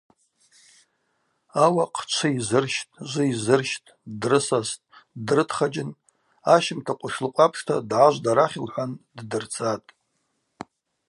[1.63, 4.83] Ауахъ чвы йзырщтӏ, жвы йзырщтӏ, ддрысастӏ,
[5.25, 5.89] ддрытхаджьын
[6.55, 9.89] ащымта къвышлыкъв апшта дгӏажвд арахь,— лхӏван—ддырцатӏ.